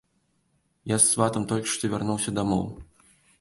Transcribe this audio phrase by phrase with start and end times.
[0.91, 2.65] Я з сватам толькі што вярнуўся дамоў.